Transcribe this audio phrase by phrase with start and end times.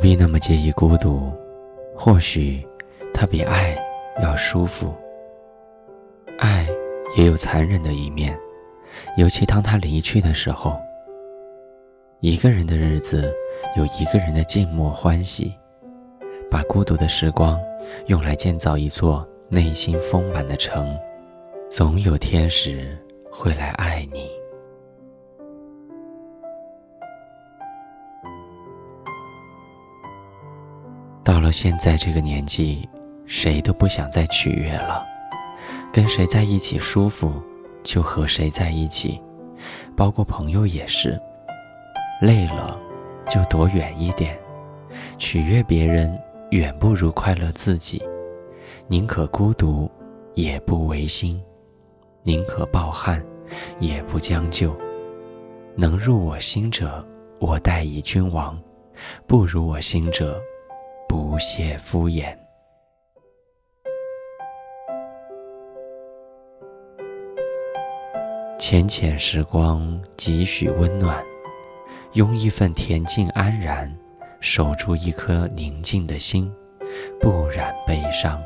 [0.00, 1.30] 不必那么介意孤独？
[1.94, 2.66] 或许，
[3.12, 3.76] 它比爱
[4.22, 4.94] 要舒服。
[6.38, 6.66] 爱
[7.18, 8.34] 也有残忍的一面，
[9.18, 10.74] 尤其当他离去的时候。
[12.20, 13.30] 一个人的日子，
[13.76, 15.54] 有一个人的静默欢喜。
[16.50, 17.60] 把孤独的时光
[18.06, 20.98] 用来建造一座内心丰满的城，
[21.68, 22.98] 总有天使
[23.30, 24.39] 会来爱你。
[31.22, 32.88] 到了现在这个年纪，
[33.26, 35.04] 谁都不想再取悦了，
[35.92, 37.32] 跟谁在一起舒服
[37.82, 39.20] 就和谁在一起，
[39.96, 41.20] 包括朋友也是。
[42.20, 42.78] 累了
[43.28, 44.38] 就躲远一点，
[45.18, 46.20] 取悦别人。
[46.50, 48.02] 远不如快乐自己，
[48.88, 49.88] 宁可孤独，
[50.34, 51.40] 也不违心；
[52.24, 53.24] 宁可抱憾，
[53.78, 54.76] 也不将就。
[55.76, 57.06] 能入我心者，
[57.38, 58.56] 我待以君王；
[59.28, 60.42] 不如我心者，
[61.10, 62.32] 不屑敷衍。
[68.56, 71.20] 浅浅时光，几许温暖，
[72.12, 73.92] 用一份恬静安然。
[74.38, 76.48] 守住一颗宁静的心，
[77.20, 78.40] 不染悲伤。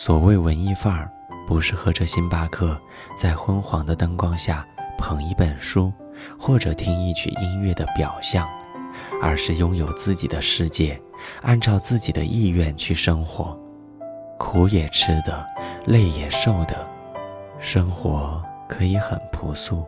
[0.00, 1.10] 所谓文艺范儿，
[1.44, 2.80] 不是喝着星巴克，
[3.16, 4.64] 在昏黄的灯光下
[4.96, 5.92] 捧一本书，
[6.38, 8.48] 或者听一曲音乐的表象，
[9.20, 10.96] 而是拥有自己的世界。
[11.42, 13.58] 按照自己的意愿去生活，
[14.38, 15.44] 苦也吃的，
[15.86, 16.88] 累也受的，
[17.58, 19.84] 生活可以很朴素，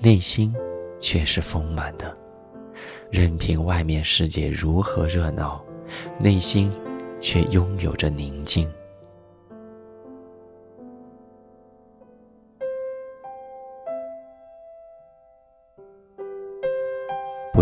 [0.00, 0.52] 内心
[0.98, 2.12] 却是丰满的。
[3.12, 5.64] 任凭外面世界如何热闹，
[6.18, 6.68] 内心
[7.20, 8.68] 却拥有着宁静。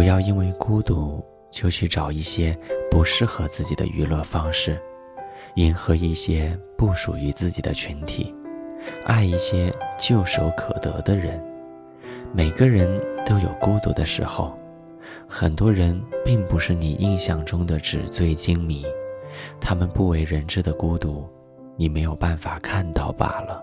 [0.04, 1.24] 不要因为孤独。
[1.50, 2.54] 就去找一些
[2.90, 4.78] 不适合自己的娱乐方式，
[5.54, 8.34] 迎合一些不属于自己的群体，
[9.06, 11.42] 爱一些唾手可得的人。
[12.32, 14.58] 每个人都有孤独的时候，
[15.28, 18.84] 很多人并不是你印象中的纸醉金迷，
[19.60, 21.24] 他们不为人知的孤独，
[21.76, 23.62] 你没有办法看到罢了。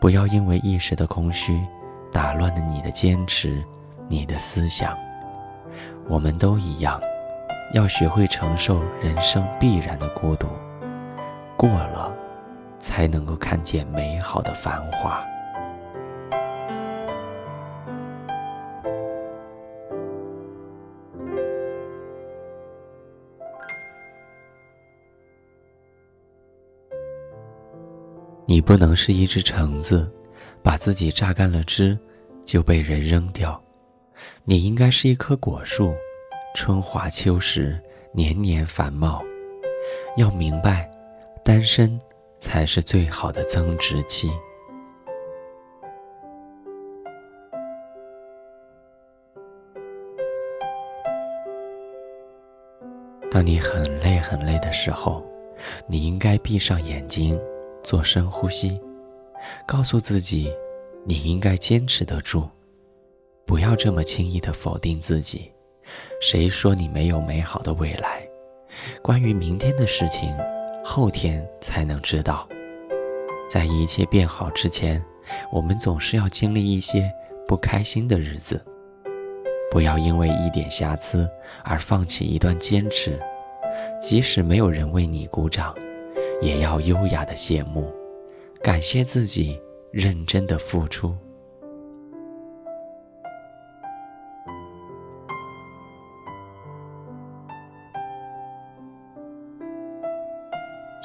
[0.00, 1.60] 不要因为一时的空虚，
[2.12, 3.62] 打乱了你的坚持，
[4.08, 4.96] 你的思想。
[6.08, 7.00] 我们都一样，
[7.72, 10.48] 要学会承受人生必然的孤独，
[11.56, 12.12] 过了，
[12.78, 15.24] 才能够看见美好的繁华。
[28.46, 30.12] 你不能是一只橙子，
[30.60, 31.96] 把自己榨干了汁，
[32.44, 33.62] 就被人扔掉。
[34.44, 35.94] 你应该是一棵果树，
[36.54, 37.78] 春华秋实，
[38.12, 39.22] 年年繁茂。
[40.16, 40.90] 要明白，
[41.44, 41.98] 单身
[42.38, 44.30] 才是最好的增值期。
[53.30, 55.24] 当你很累很累的时候，
[55.86, 57.40] 你应该闭上眼睛，
[57.82, 58.80] 做深呼吸，
[59.66, 60.52] 告诉自己，
[61.04, 62.48] 你应该坚持得住。
[63.50, 65.50] 不要这么轻易的否定自己。
[66.20, 68.22] 谁说你没有美好的未来？
[69.02, 70.32] 关于明天的事情，
[70.84, 72.48] 后天才能知道。
[73.48, 75.04] 在一切变好之前，
[75.50, 77.12] 我们总是要经历一些
[77.48, 78.64] 不开心的日子。
[79.68, 81.28] 不要因为一点瑕疵
[81.64, 83.18] 而放弃一段坚持，
[84.00, 85.74] 即使没有人为你鼓掌，
[86.40, 87.92] 也要优雅的谢幕，
[88.62, 89.60] 感谢自己
[89.90, 91.16] 认真的付出。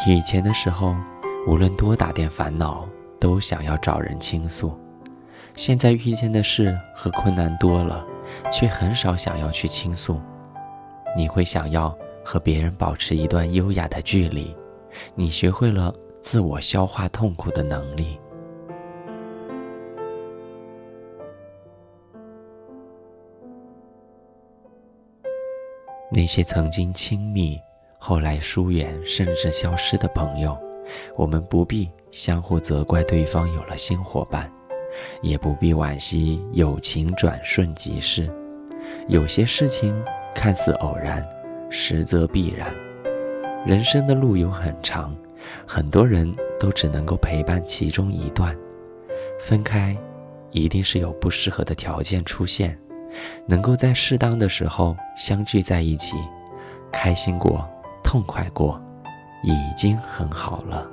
[0.08, 0.96] 以前的时候，
[1.48, 2.88] 无论多大点烦恼，
[3.20, 4.70] 都想要找人倾诉；
[5.56, 8.06] 现在遇见的事和困难多了，
[8.52, 10.22] 却很少想要去倾诉。
[11.18, 14.56] 你会想要和别人保持一段优雅的距离，
[15.16, 15.92] 你学会了
[16.22, 18.20] 自我消化痛苦的能力。
[26.12, 27.60] 那些曾经亲密。
[28.08, 30.56] 后来疏远甚至消失的朋友，
[31.16, 34.48] 我们不必相互责怪对方有了新伙伴，
[35.24, 38.30] 也不必惋惜友情转瞬即逝。
[39.08, 40.00] 有些事情
[40.36, 41.28] 看似偶然，
[41.72, 42.72] 实则必然。
[43.66, 45.12] 人生的路有很长，
[45.66, 48.56] 很多人都只能够陪伴其中一段，
[49.40, 49.98] 分开，
[50.52, 52.80] 一定是有不适合的条件出现，
[53.48, 56.16] 能够在适当的时候相聚在一起，
[56.92, 57.68] 开心过，
[58.06, 58.80] 痛快过，
[59.44, 60.88] 已经很好了。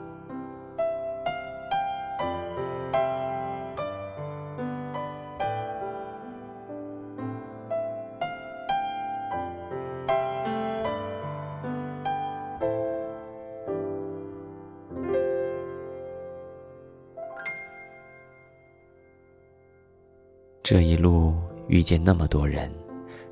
[20.65, 21.35] 这一路
[21.69, 22.73] 遇见那么多人，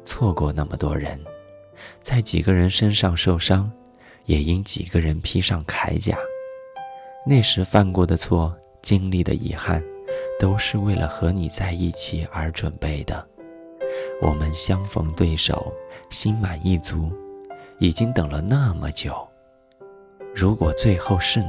[0.04, 1.18] 错过那么多人，
[2.02, 3.70] 在几个人身上受伤，
[4.24, 6.16] 也因几个人披上铠甲。
[7.26, 9.82] 那时犯过的错，经历的遗憾，
[10.38, 13.26] 都是为了和你在一起而准备的。
[14.22, 15.72] 我们相逢对手，
[16.10, 17.10] 心满意足，
[17.78, 19.14] 已经等了那么久。
[20.34, 21.48] 如果最后是你，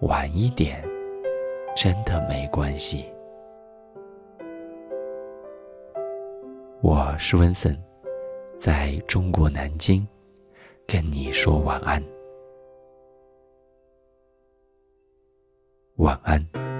[0.00, 0.84] 晚一点，
[1.76, 3.06] 真的没关系。
[6.82, 7.76] 我是温森，
[8.58, 10.06] 在中国南京，
[10.86, 12.02] 跟你说晚安，
[15.96, 16.75] 晚安。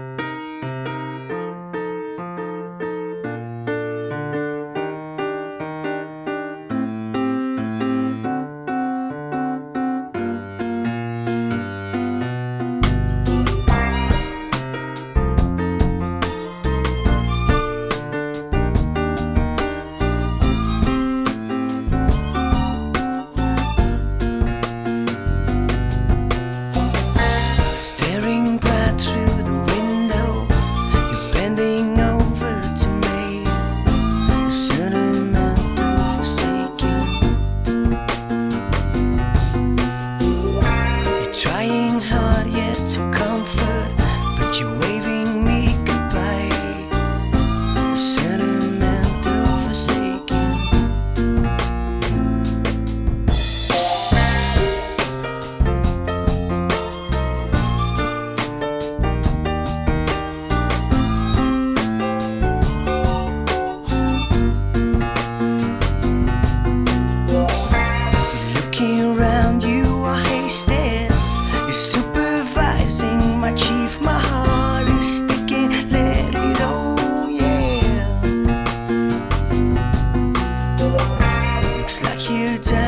[82.31, 82.86] you down.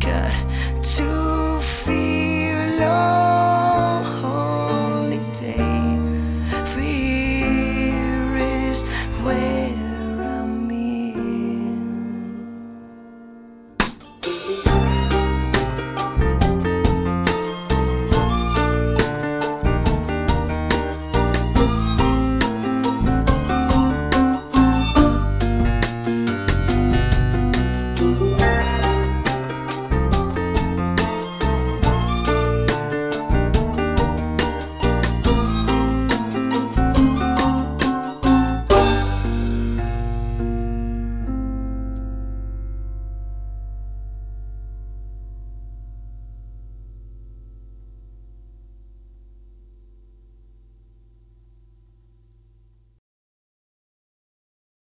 [0.00, 1.17] got to